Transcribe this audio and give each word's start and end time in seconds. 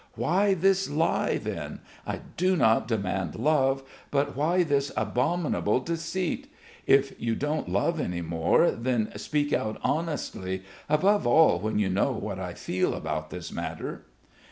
Why 0.15 0.55
this 0.55 0.89
lie 0.89 1.37
then? 1.37 1.79
I 2.07 2.21
do 2.35 2.55
not 2.55 2.87
demand 2.87 3.35
love, 3.35 3.83
but 4.09 4.35
why 4.35 4.63
this 4.63 4.91
abominable 4.97 5.79
deceit? 5.79 6.51
If 6.87 7.13
you 7.21 7.35
don't 7.35 7.69
love 7.69 7.99
any 7.99 8.21
more 8.23 8.71
then 8.71 9.11
speak 9.17 9.53
out 9.53 9.77
honestly, 9.83 10.63
above 10.89 11.27
all 11.27 11.59
when 11.59 11.77
you 11.77 11.87
know 11.91 12.13
what 12.13 12.39
I 12.39 12.55
feel 12.55 12.95
about 12.95 13.29
this 13.29 13.51
matter...." 13.51 14.01